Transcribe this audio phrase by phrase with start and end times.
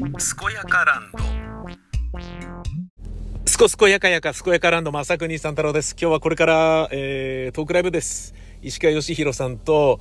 [0.00, 0.08] 健
[0.54, 1.18] やかランド
[3.44, 9.98] すこすこやかやか健やかランド正国三太郎です今日はこれから、えー、トークライブです石川義弘さんと、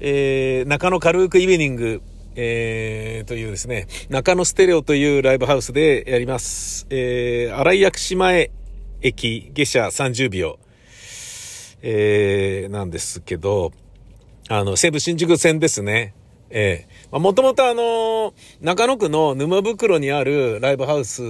[0.00, 2.02] えー、中野軽くイベニング
[2.34, 6.86] えー、というですね、中野ステレオというライブハウスでやります。
[6.88, 8.52] えー、荒井薬師前
[9.02, 10.58] 駅下車30秒、
[11.82, 13.72] えー、なんですけど、
[14.48, 16.14] あの、西武新宿線ですね。
[16.50, 17.18] ええー。
[17.18, 21.22] もともとあの、中野区の沼袋にあるライブハウス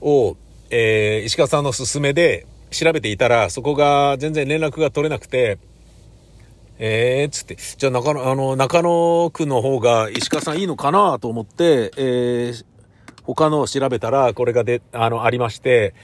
[0.00, 0.36] を、
[0.70, 5.58] えー、石川さんの勧めで調べていたら、そこが全然連絡が取れなくて、
[6.78, 12.64] えー、つって、じゃあ中野、あの、中野区の方が石川さんいいのかなと思って、えー、
[13.22, 15.94] 他のを調べたら、これがで、あの、ありまして、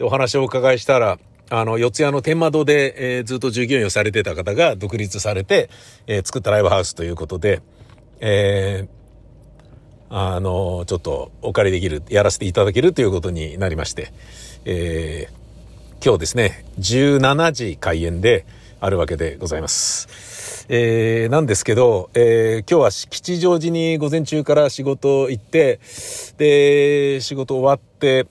[0.00, 1.18] お話をお伺いしたら、
[1.50, 5.70] あの、四谷の天窓で、えー、ずっと従業員をされてた方が独立されて、
[6.06, 7.62] えー、作ったライブハウスということで、
[8.20, 14.12] えー、あの、ちょっとお借りできる、やらせていただけるということになりまして、
[14.64, 18.44] えー、今日ですね、17時開演で
[18.80, 20.66] あるわけでございます。
[20.68, 25.80] えー、なんですけど、えー、今日は吉祥寺に午前中から仕事行って、
[26.36, 28.26] で、仕事終わって、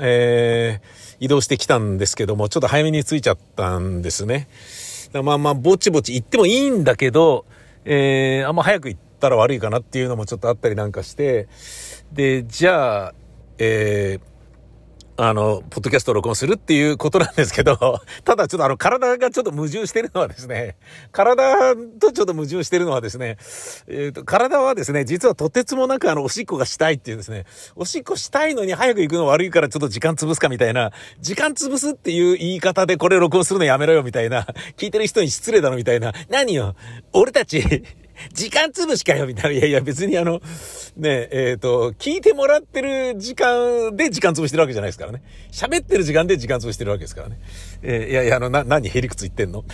[0.00, 4.48] えー、移動してきたんですけども、ちょっと早めに着いちゃったんですね。
[5.12, 7.46] まあまあ、ぼちぼち行ってもいいんだけど、
[7.84, 11.48] えー、あんま早く行ったら悪いかなっていうのもちょっとあったりなんかして、
[12.12, 13.14] で、じゃあ、
[13.58, 14.37] えー、
[15.20, 20.76] あの、ポッドキャストを録音するっていうことなんですけど、 ただちょっとあの、体がちょっと矛盾してるのはですね、
[21.10, 23.36] 体とちょっと矛盾してるのはですね、
[23.88, 36.76] えっ、ー、と、体はですね、実はとてつもなくあの、おしっこがしたいっていうですね、おしっこしたいのに早く行くの悪いからちょっと時間潰すかみたいな、時間潰すっていう言い方でこれ録音するのやめろよみたいな、聞いてる人に失礼だろみたいな、何よ、
[37.12, 37.82] 俺たち
[38.32, 39.58] 時間潰しかよみたいな。
[39.58, 40.40] いやいや、別にあの、
[40.96, 45.22] ねえ、えっ、ー、と、聞いてもらってる時間で時間潰してるわけじゃないですからね。
[45.52, 47.38] 喋ってる時間で時間潰してるわけですからね。
[47.82, 49.64] えー、いやいや、あの、な、何へりくつ言ってんの？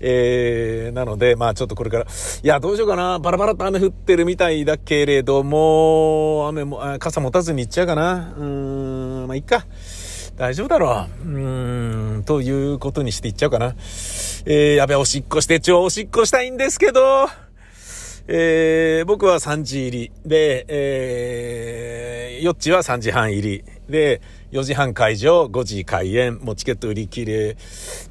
[0.00, 2.06] えー、なので、まあちょっとこれから、い
[2.46, 3.18] や、どうしようかな。
[3.18, 8.34] バラバラと雨降ってるみたいだけれども、雨も、傘持たずに行っちゃうかな。
[8.36, 8.44] うー
[9.24, 9.66] ん、まあいいか。
[10.36, 11.28] 大丈夫だろう。
[11.28, 13.74] うーん、ということにしていっちゃうかな。
[14.46, 17.28] えー、やべ、おしっこして、超おしっこしたいんですけど、
[18.32, 23.64] えー、僕は3時入りで、えー、ヨッチは3時半入り。
[23.88, 27.56] で、4時半会場、5時開演、もうチケット売り切れ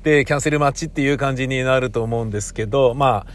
[0.04, 3.26] で、キャンセル待ちっていう感じになると思うんですけど、ま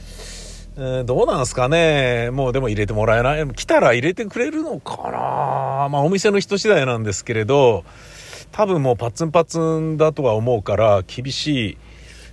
[0.76, 2.28] あ、どうなんすかね。
[2.32, 3.48] もうでも入れてもらえない。
[3.54, 5.88] 来たら入れてくれるのかな。
[5.88, 7.84] まあお店の人次第なんですけれど、
[8.52, 11.78] 多分もうパツンパツンだとは思うから厳しい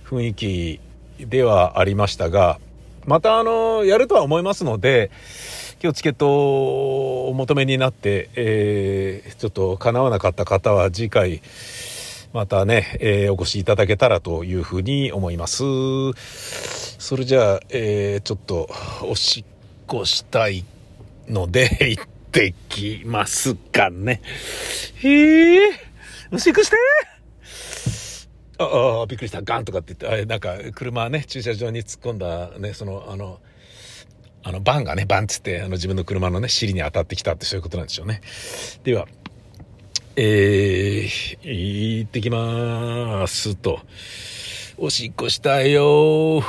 [0.04, 0.80] 雰囲気
[1.20, 2.58] ではありましたが、
[3.06, 5.10] またあの、やるとは思いますので、
[5.82, 11.42] 今日チケットをお求めになって、えー、ちょっと叶わなかった方は次回、
[12.32, 15.64] またね、えー、お越しいただけたらというふうに思います。
[16.98, 18.70] それじゃあ、えー、ちょっと、
[19.02, 19.44] おしっ
[19.86, 20.64] こしたい
[21.28, 24.22] ので、 行ってきますかね。
[25.02, 25.70] へえ、
[26.30, 26.76] おしっこして
[28.58, 33.40] ああ、びっくりした、ガンとかって言って、あなんか、車ね、駐車場に突っ込んだ、ね、その、あの、
[34.44, 38.20] あの、バンがね、バンつって、あの、自分の車のね、尻に当たってきたってそういうことなんでしょうね。
[38.84, 39.06] では、
[40.16, 43.80] えー、行ってきまーすと。
[44.76, 46.42] おしっこしたいよ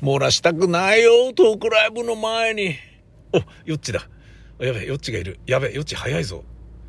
[0.00, 2.76] 漏らしたくないよトークライブの前に。
[3.32, 4.08] お、ヨッチだ。
[4.58, 5.38] やべ、ヨッチがいる。
[5.46, 6.44] やべ、ヨッチ早いぞ。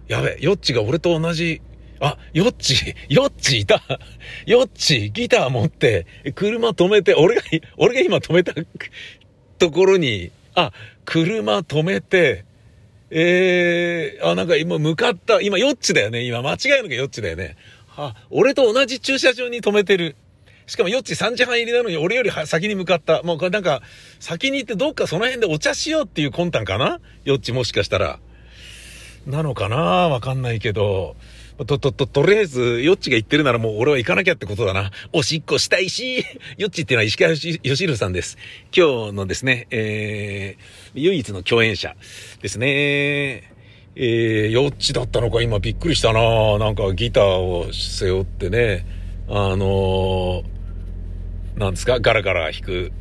[0.07, 1.61] やべ、ヨッチが俺と同じ
[1.99, 3.81] あ、ヨッチ、ヨッチいた。
[4.45, 7.41] ヨッチ、ギター持って、車止めて、俺が、
[7.77, 8.53] 俺が今止めた
[9.57, 10.71] ところに、あ、
[11.05, 12.45] 車止めて、
[13.09, 16.23] えー、あ、なんか今向かった、今ヨッチだよね。
[16.23, 17.55] 今間違いなくヨッチだよね。
[17.95, 20.15] あ、俺と同じ駐車場に止めてる。
[20.67, 23.23] しかもヨッチ3時半入りなのに俺より先に向かった。
[23.23, 23.81] もうこれなんか、
[24.19, 26.99] 先に行ってどっかその辺でお茶しようっていう魂胆かな？
[27.23, 28.19] ヨッチもしかしたら。
[29.25, 29.77] なのかな？
[30.09, 31.15] わかんないけど。
[31.65, 34.91] と、と、と、とりあえず、ヨッチが言ってるならもう俺は行かなきゃってことだな。
[35.11, 36.23] おしっこしたいし、
[36.57, 38.37] ヨッチっていうのは石川義弘さんです。
[38.75, 41.95] 今日のですね、えー、唯一の共演者
[42.41, 43.51] ですね。
[43.95, 48.85] えー、ヨッチだったのか今びっくりしたななんかギターを背負ってね、
[49.27, 52.91] あのー、なんですか、ガラガラ弾く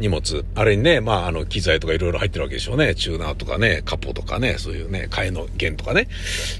[0.00, 0.44] 荷物。
[0.54, 2.94] あれにね、まあ、あの、機材とかいろいろ入ってるわけでしょうね。
[2.94, 6.08] チューナーとかね、カポとかね、そういうね、替えの弦とかね、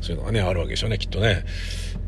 [0.02, 1.44] そういうのがね、あるわけでしょうね、きっとね。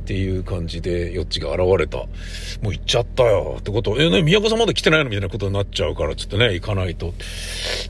[0.03, 1.99] っていう感じで、よっちが現れた。
[1.99, 3.97] もう行っちゃったよってこと。
[4.01, 7.13] え、ね、宮川さんまだ来てないのみたいなことになっちゃうから、ちょっとね、行かないとっ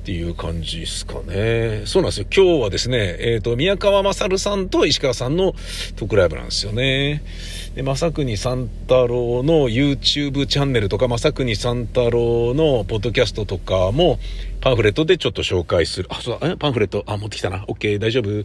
[0.05, 1.82] ていう感じですかね。
[1.87, 2.26] そうなんですよ。
[2.35, 5.55] 今日はですね、えっ、ー、と、宮川勝さんと石川さんの
[5.97, 7.23] トークライブなんですよね。
[7.75, 14.19] で、正国三太郎の YouTube チャンネルとか、正国三太郎のポッドキャストとかも、
[14.61, 16.08] パンフレットでちょっと紹介する。
[16.11, 17.65] あ、そうだ、えパンフレット、あ、持ってきたな。
[17.67, 18.44] OK、大丈夫。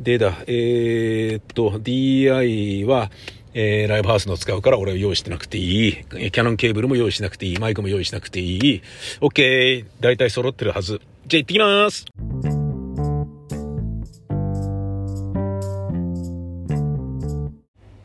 [0.00, 3.10] でだ、えー、っと、DI は、
[3.54, 5.92] えー、ライブハウスの使うから俺は用意してなくていい。
[5.92, 7.58] キャノンケーブルも用意しなくていい。
[7.58, 8.82] マイクも用意しなくていい。
[9.20, 9.86] OK。
[10.00, 11.00] 大体揃ってるはず。
[11.26, 12.04] じゃあ行ってきます。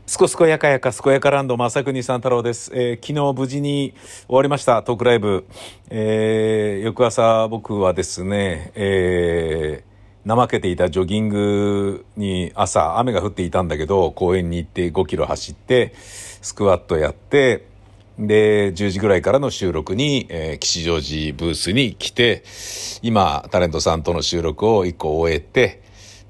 [0.05, 2.71] すこすこやかやか、すこやかランド、まさくにさん太郎です。
[2.73, 3.93] えー、昨日無事に
[4.27, 5.45] 終わりました、トークライブ。
[5.89, 9.88] えー、翌朝僕はですね、えー、
[10.25, 17.67] 怠けていたジョギングに朝雨が降っていたんだけど、公園に行って5キロ走って、スクワットやって、
[18.19, 22.43] で、10時ぐらいからの収録に、えー、吉祥寺ブースに来て、
[23.01, 25.81] 今、タレントさんとの収録を1個終えて、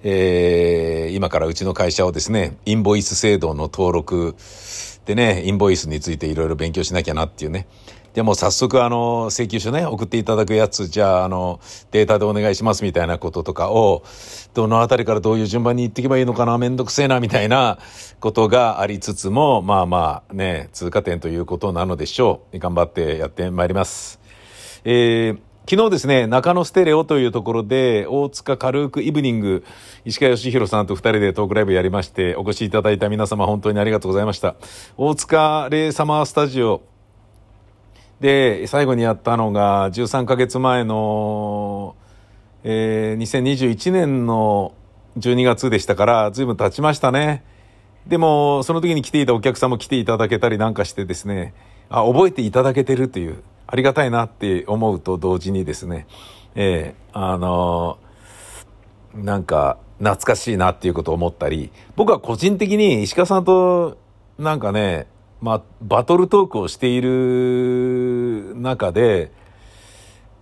[0.03, 4.35] えー、今からうちの会社をですね、インボイス制度の登録
[5.05, 7.67] でね、インボイスについていろいろ勉強しなきゃなっていうね。
[8.19, 11.61] でも早速あの、請求書ね、送っていただくやつ、じゃああの、
[11.91, 14.03] データでお願いしますみたいなこととかを、
[14.53, 17.79] どのあたりからどういう順番に行っていけばいいのかな、めんどくせえな、みたいな
[18.19, 22.59] ことがありつつも、まあまあね、通過点ということなのでしょう。
[22.59, 24.19] 頑張ってやってまいります。
[24.83, 25.39] えー
[25.69, 29.63] 昨日ですね、中野ステレオというところで、大塚軽くイブニング、
[30.03, 34.55] 石川義弘さんと二人でトークライブやりまして、お越しいただいた皆様本当にありがとうございました。
[34.97, 36.81] 大塚レイサマースタジオ
[38.19, 41.95] で、最後にやったのが、13ヶ月前の、
[42.63, 44.73] えー、2021年の
[45.17, 47.43] 12月でしたから、随分経ちましたね。
[48.07, 51.53] でも、その時に来ていたお客さんも来ていただけたりなんかしてですね、
[51.89, 53.43] あ、覚えていただけてるという。
[53.71, 56.07] ありがたいなって思うと同時にですね、
[56.55, 63.97] ええー、あのー、なんか懐かしいなっていうことを思ったり、僕は個人的に石川さんと
[64.39, 65.05] なんかね、
[65.41, 69.31] まあ、バトルトークをしている中で、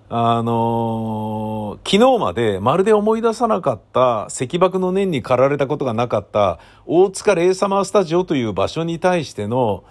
[0.10, 9.84] あのー、昨日までまるで思い出さなかった石爆の念に駆られたことがなかった大塚レイサマースタジオという場所に対しての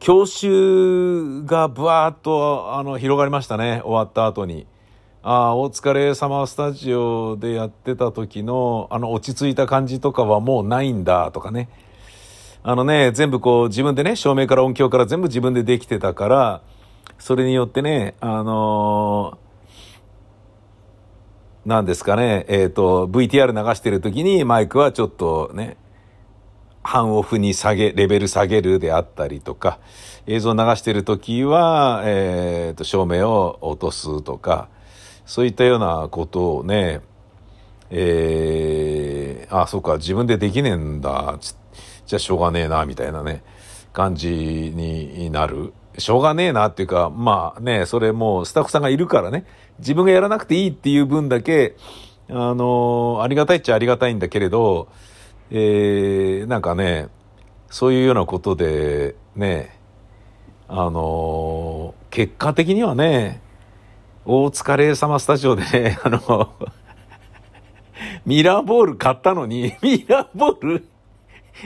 [0.00, 4.66] 教習がブワーッとあの広がりましたね終わった後に。
[5.22, 11.68] ああ、お疲れ様スタジオでやってた時のあの落ち着いた感じとかはもうないんだとかね。
[12.62, 16.62] あのね、全部こう自分でね、照明から音響から全部自分でできてたから、
[17.18, 25.78] それによってね、あのー、なんですかね、えっ、ー、と、VTR 流してる時にマイクはちょっとね、
[26.82, 29.78] 半オフに下げ、レベル下げるであったりとか、
[30.26, 34.68] 映像流してる時は、えっ、ー、と、照明を落とすとか、
[35.24, 37.00] そういったようなことをね、
[37.88, 41.60] えー、あ、そうか、自分でできねえんだ、つって。
[42.10, 43.44] じゃあしょうがねえな、みたいなね、
[43.92, 44.28] 感じ
[44.74, 45.72] になる。
[45.96, 49.44] しょうがねえなっていうか、まあね、それもうスタッフさんがいるからね、
[49.78, 51.76] 自分がやらなくていいっていう分だけ、
[52.28, 54.88] あの、ありがたいっちゃありがたいんだけれど、
[55.52, 57.06] えー、なんかね、
[57.68, 59.78] そういうようなことで、ね、
[60.66, 63.40] あの、結果的にはね、
[64.24, 66.50] 大塚レイ様スタジオでね、 あの、
[68.26, 70.89] ミラーボール買ったのに、ミラーボール、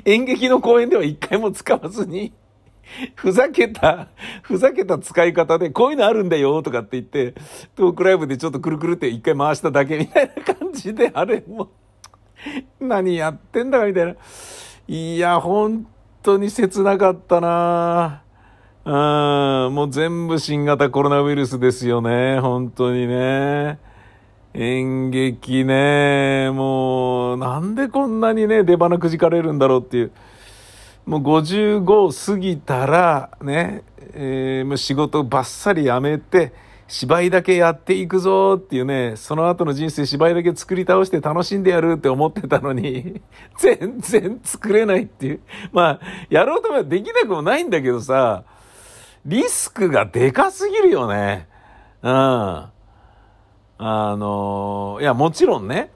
[0.05, 2.33] 演劇の公演では一回も使わずに、
[3.14, 4.09] ふざけた、
[4.43, 7.35] ふざけた使い方で、こういうのあるんだよ、とかって言って、
[7.75, 11.71] トークライブでちょっとくるくるって一回回しただけみたいな感じで、あれも
[12.81, 14.14] 何やってんだかみたいな。
[14.87, 15.87] いや、本
[16.23, 18.23] 当に切なかったな
[18.87, 18.91] う
[19.71, 22.38] ん、もう全部新型コロナウイルスですよね。
[22.41, 23.79] 本当にね。
[24.55, 30.13] 演劇ね、もう、なんでこんなにね、出花くじかれるんだろうっていう。
[31.07, 33.83] もう55過ぎたら、ね、
[34.15, 36.53] えー、もう仕事ばっさりやめて、
[36.87, 43.23] 芝居だけやっていくぞっていうね、その後の人生芝居だけ作り倒して楽しんでやるって思ってたのに、
[43.59, 45.41] 全然作れないっていう。
[45.73, 48.45] まあ、やろうと思えばできなくもないんだけどさ、
[49.27, 51.49] リスクがでかすぎるよね。
[52.03, 52.65] うん。
[53.78, 55.90] あの、いや、もちろんね、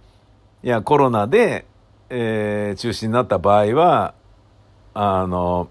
[0.62, 1.66] いや、コロナで、
[2.10, 4.14] えー、中止になった場合は、
[4.94, 5.68] あの、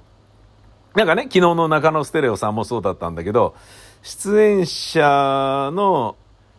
[0.95, 3.55] なんかね、昨日の中野ステレオさんもそうだったんだけど、
[4.03, 6.15] 出演者の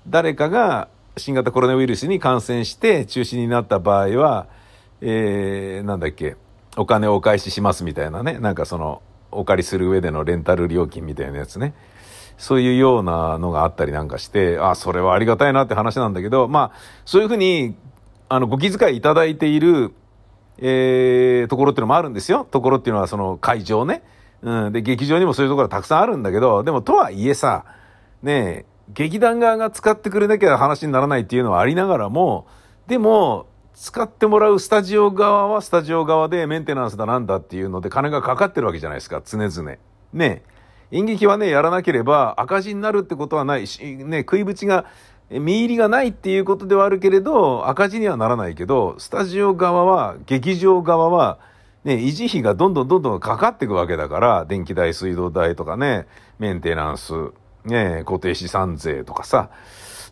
[0.07, 4.47] 誰かが新型コロナウイルスに感染して中止になった場合は、
[5.01, 6.37] えー、なんだっけ、
[6.77, 11.75] お金をお返ししますみたいなね、なんかその、お借りする上でのレンタル料金みたいなやつね。
[12.39, 17.75] そういうようなのがあったりなんかして、あ、それはありがたいなって話なんだけど、まあ、そういうふうに、
[18.29, 19.93] あの、ご気遣いいただいている、
[20.59, 22.47] えー、ところっていうのもあるんですよ。
[22.49, 24.03] ところっていうのはその会場ね。
[24.43, 24.73] うん。
[24.73, 27.65] で、劇場にもそういうところたくさんあるんだけど、でもとはいえさ、
[28.23, 32.47] ね、劇団側が使ってくれなきゃ話にならないっていうのはありながらも、
[32.87, 39.77] でも、使ってもらうスタジオ側はスタジオ側でメンテナンスだなんだっていうので金がかかってるわけじゃないですか、常々。
[40.13, 40.43] ね
[40.91, 44.87] 演劇はね、やらなければ赤字になるってことはないし、ね、食いぶちが、
[45.31, 51.39] 見入りがないっていうことではあるけれど、赤字にはならないけど、スタジオ側は、劇場側は、
[51.85, 56.07] ね、維持費がどんどんどんどんかかっていくわけだから、電気代、水道代とかね、
[56.39, 57.13] メンテナンス、
[57.67, 59.51] ね、固定資産税とかさ。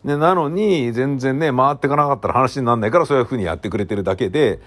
[0.03, 4.59] ね、なのに、全然ね、回っていかなかったら話にならないから、そういうふうにやってくれてるだけで、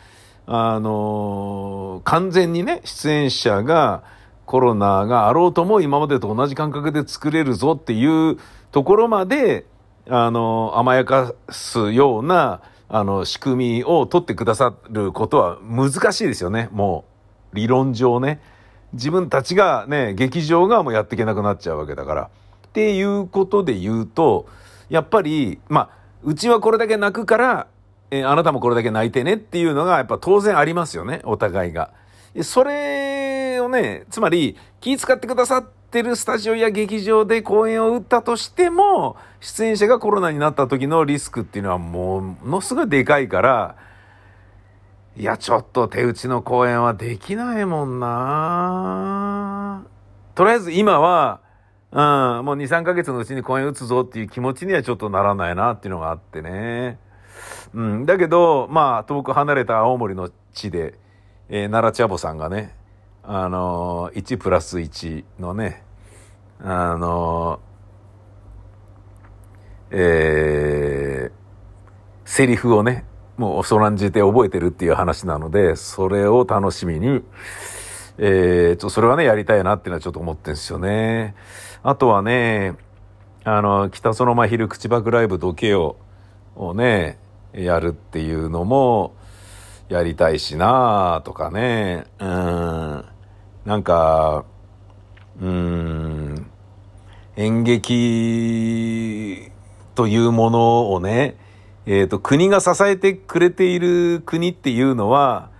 [0.46, 4.02] あのー、完全にね、出演者が、
[4.50, 8.36] コロナがあろうとも今までと同じ感覚で作れるぞっていう
[8.72, 9.64] ところまで、
[10.08, 16.68] あの、甘やかすような、あの、仕組みを取ってくださることは難しいですよね。
[16.72, 17.04] も
[17.52, 18.40] う、理論上ね。
[18.92, 22.22] 自分たちがね、劇場がもうやっていけなくなっちゃうわけだから。
[22.66, 24.46] っていうことで言うと、
[24.88, 25.88] やっぱり、まあ、
[26.24, 27.66] うちはこれだけ泣くから、
[28.10, 31.92] え、あなたもこれだけ泣いてねっていうのがやっぱ当然ありますよね、お互いが。
[32.42, 33.09] それ
[33.60, 43.76] をね、つまり気使ってくださってるスタジオや劇場で公演を打ったとしても、出演者がコロナになった時のリスクっていうのはものすごいでかいから、
[45.16, 49.84] いや、ちょっと手打ちの公演はできないもんな
[50.34, 51.40] とりあえず今は、
[51.92, 56.98] うん、もう2、3ヶ月のうちに公演打つぞっていう気持ちにはちょっとならないなっていうのがあってね。
[57.74, 60.94] うん、だけど、まあ、遠く離れた青森の地で、
[61.48, 62.74] えー、奈良茶坊さんがね、
[63.22, 65.82] あの、1プラス1のね、
[66.62, 67.60] あの、
[69.90, 73.04] えー、セリフをね、
[73.36, 77.22] もうそらんじて覚えてるっていう話なので、それを楽しみに、
[78.18, 81.34] えー、と、それはね、やりたいなっていうのはちょっと思ってんですよね。
[81.82, 82.74] あとはね、
[83.44, 85.96] あの、北園真昼口爆ライブどけよ
[86.54, 87.18] をね、
[87.52, 89.14] やるっていうのも、
[89.90, 92.28] やりたいしなとかね、うん、
[93.64, 94.44] なんか、
[95.40, 96.46] うん、
[97.36, 99.50] 演劇
[99.94, 101.36] というものをね、
[101.86, 105.50] えっ、ー、と、国が支えてくれている国っていうのは、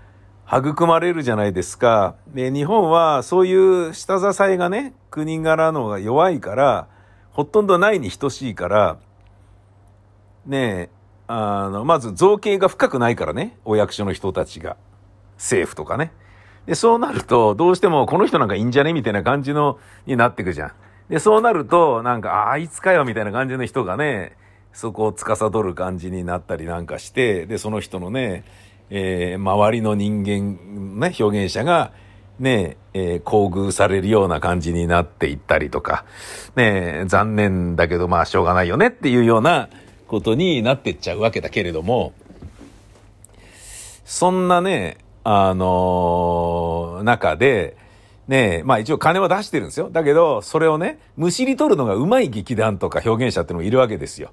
[0.47, 2.17] 育まれるじゃないですか。
[2.29, 3.55] で、日本はそうい
[3.89, 6.89] う下支えがね、国柄のが弱いから、
[7.31, 8.99] ほとんどないに等しいから、
[10.47, 10.91] ねえ、
[11.29, 14.77] あの、まず造形が深くないからね、お役所の人たちが。
[15.37, 16.13] 政府とかね。
[16.67, 20.73] で、そうなると、どうしてもこの人なんかいいんじゃねみたいな感じの、になってくじゃん。
[21.09, 24.37] で、そうなると、なんか、ああいつかよみたいな感じの人がね、
[24.73, 28.45] そこを司る感じになったりなんかして、で、その人のね、
[28.91, 31.93] えー、周りの人間、ね、表現者が、
[32.39, 36.05] ね、えー、厚遇されるような感じになっていったりとか、
[36.57, 39.69] ね、残念だけどまあしょうがないよねっていうような
[40.09, 42.15] ことになってっちゃうわけだけれども、
[44.05, 47.77] そんなね、あの、中で、
[48.29, 49.91] ねまあ一応金は出してるんですよ。
[49.91, 54.31] だけど、それをね、むしり取るのが上手い劇団とか表現者っていうのもいるわけですよ。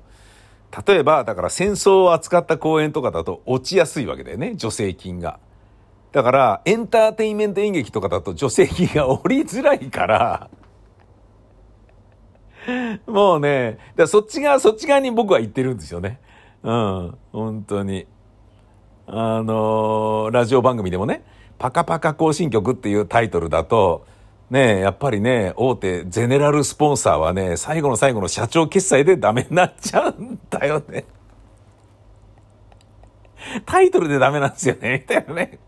[0.88, 5.40] 例えば、だから戦争を扱った公演とかだと落ちやすいわけだよね、助成金が。
[6.12, 10.50] だから、エンターテインメント演劇とかだと助成金が降りづらいから、
[13.08, 16.20] もうね、だそっち側、そっち側に僕は行ってるんですよね。
[16.64, 18.08] うん、本当に。
[19.08, 21.24] あのー、ラジオ番組でもね、
[21.58, 24.06] パカパカ行進曲っていうタイトルだと、
[24.50, 31.06] ねやっぱりね、大手ゼネラルスポンサーはね、最後の最後の社長決済でダメになっちゃうんだよね。
[33.66, 35.60] タイトルでダメなんですよね、みたいなね。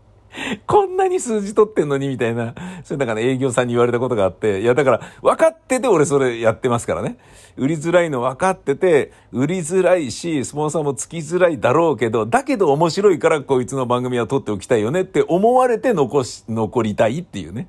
[0.66, 7.18] こんなに数字取ってんのにみたいな、それだから営業さんに言われたことがあって、いやだから分かってて俺それやってますからね。
[7.56, 17.68] 売りづらいの分かってて、売りづらいし、スポンサーもつきづらいだろうけど、だけど面白いからこいつの番組は撮っておきたいよねって思われて残し、残りたいっていうね。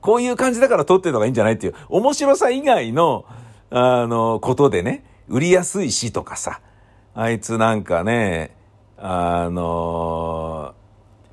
[0.00, 3.24] こういう感じだから撮ってるのがいいんじゃないっていう、面白さ以外の、
[3.70, 6.60] あの、ことでね、売りやすいしとかさ、
[7.14, 8.56] あいつなんかね、
[8.96, 10.74] あの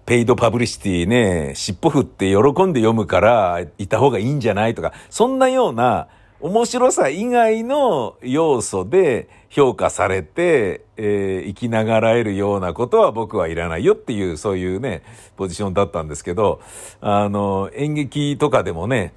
[0.08, 6.08] ペイドパブリシティね、尻尾振って喜んで読むからいた方がいいんじゃないとか、そんなような
[6.40, 15.04] 面白さ以外の要素で評価されて、えー、生きながらえるようなことは僕はいらないよっていう、そういうね、
[15.36, 16.62] ポジションだったんですけど、
[17.02, 19.14] あの、演劇とかでもね、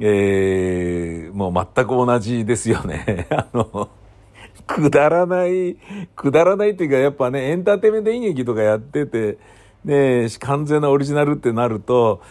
[0.00, 3.28] えー、もう全く同じですよね。
[3.30, 3.88] あの、
[4.66, 5.76] くだらない、
[6.16, 9.38] くだらないっていうか、やっぱね、エンターテイメント演劇とかやってて、
[9.84, 12.22] ね、完全なオリジナルってなると、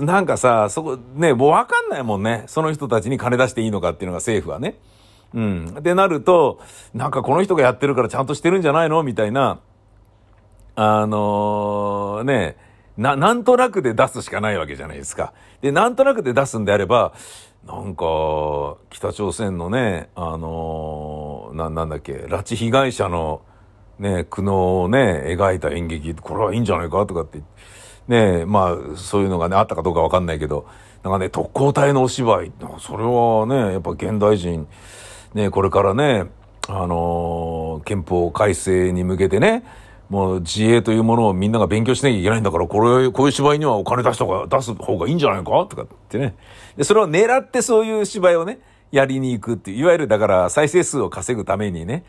[0.00, 2.44] なんかさ、そこ、ね、もうわかんないもんね。
[2.46, 4.76] その人たちに金出していいのかっていうのが政府はね。
[5.34, 5.74] うん。
[5.82, 6.60] でなると、
[6.94, 9.60] なんかこの人がやってるからちゃんとしてるんじゃないのみたいな、
[10.74, 12.56] あのー、ね、
[12.96, 15.32] な、なんとなくで出すしかないわけじゃないですか。
[15.60, 17.12] で、なんとなくで出すんであれば、
[17.66, 23.42] なんか、北朝鮮のね、あのー、な、なんだっけ、拉致被害者の、
[24.02, 27.40] ね、苦悩をね、描いた演劇、これはいいんじゃないかとかって
[28.08, 30.66] ねまあ、そういうのがね、あったかどうかわかんないけど、
[31.04, 34.66] なんかね、特攻隊のお芝居、それはね、やっぱ現代人、
[35.34, 36.26] ね、これからね、
[36.68, 39.64] あのー、憲法改正に向けてね、
[40.08, 46.34] もう自衛というものをみんなが勉強しなきゃいけないんだから、これ、こういう芝居にはお金出した方が、出す方がいいんじゃないかとかってね。
[46.76, 48.58] で、それを狙ってそういう芝居をね、
[48.90, 52.04] やりに行くっていう、いわゆるだから再生数を稼ぐためにね、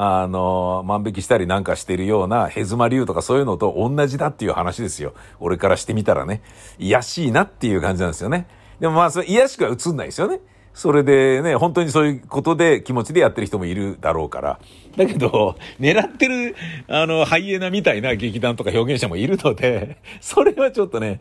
[0.00, 5.12] あの、万引きしたりなんかしてるようなヘズマ流とかそういうのと同じだっていう話ですよ。
[5.40, 6.40] 俺からしてみたらね。
[6.78, 8.46] 癒しいなっていう感じなんですよね。
[8.78, 10.38] でもまあ、それ癒しくは映んないですよね。
[10.72, 14.60] それでね、本当にそういうことで気持ちでやってる人もいるだろうから。
[14.96, 16.54] だけど、狙ってる、
[16.86, 21.20] あの、ハイエナみたいな劇団とか表現者もいるので、それはちょっとね、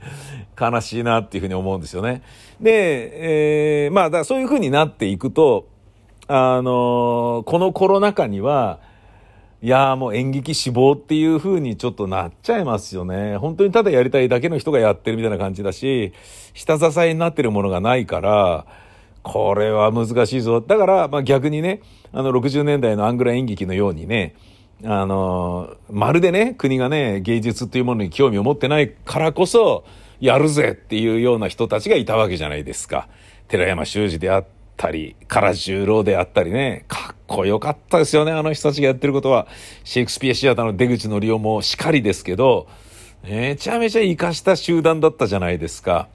[0.56, 2.22] 悲しいなっていうふうに思うんですよね。
[2.62, 5.68] で、えー、まあ、だそういうふうになっていくと、
[6.28, 8.80] あの、このコロナ禍には、
[9.62, 13.38] いやもう演劇志望っていう風にちょっとなっちゃいますよね。
[13.38, 16.14] 本当にただやりたいだけの人がやってるみたいな感じだし、
[16.54, 18.66] 下支えになってるものがないから、
[19.24, 20.62] これは難しいぞ。
[20.62, 21.82] だから、まあ逆にね、
[22.12, 24.36] あの60年代のアングラ演劇のようにね、
[24.84, 29.86] あの、まるでね、国がね、芸術っていうものに興味を持ってないからこそ、
[30.20, 33.08] やるぜっていうような人たちがいたわけじゃないですか。
[33.48, 39.48] 寺山修司であってたり、唐十郎であったりね、かっこよかったですよね、あの人たちがやってることは。
[39.84, 42.68] シェイクスピアシアターの出口のりおもしかりですけど、
[43.24, 46.08] めちゃめちゃ活かした集団だったじゃないですか。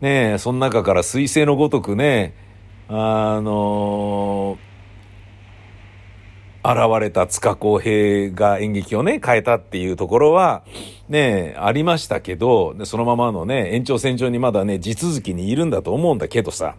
[0.00, 2.34] ねえ、その中から彗星のごとくね、
[2.88, 4.70] あのー、
[6.62, 10.62] 現れた塚公平が演劇をね、変えたっていうところは、
[11.08, 16.74] ね、ありましたけど、そのままのね、延長線上にまだね、地続きにいるんだと思うんだけどさ。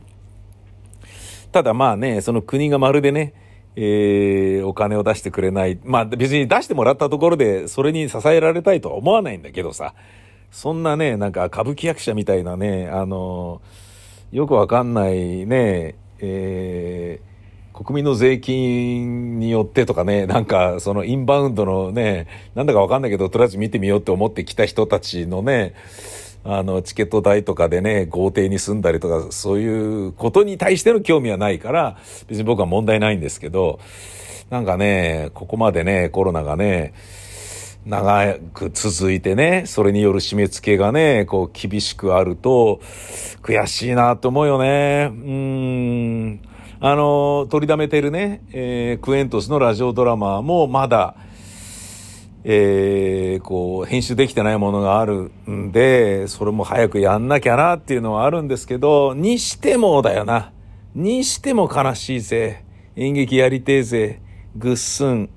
[1.52, 3.34] ただまあね、その国がまるでね、
[3.76, 5.80] えー、お金を出してくれない。
[5.84, 9.94] まあ別に出してもらったところで、それに支えられたいとは思わないんだけどさ。
[10.52, 13.62] そんなね、なんか歌舞伎役者みたいなね、あの、
[14.32, 25.74] よくわかんないね、えー、国民の税金によってとかね、なんかそのインバウンドのね、なんだかわかんないけど、とりあえず見てみようって思ってきた人たちのね、
[26.44, 33.80] あの、チケット代とかでね、豪邸に住んだりとか、そういうことに対しての興味はないから、別に僕は問題ないんですけど、
[34.50, 36.94] なんかね、ここまでね、コロナがね、
[37.86, 42.80] 長く続いてね、それによる締め付けがね、こう厳しくあると、
[43.42, 45.10] 悔しいなと思うよね。
[45.12, 46.42] うん。
[46.80, 51.16] あの、取りだめてるね、えー、クエントスのラジオドラマもまだ、
[52.44, 60.52] えー、こう、編集できてないものがあるんで、それも早くやんなきゃなっていうのはあるんですけど、にしてもだよな。
[60.96, 62.64] にしても悲しいぜ。
[62.96, 64.22] 演劇やりてえぜ。
[64.56, 65.30] ぐっすん。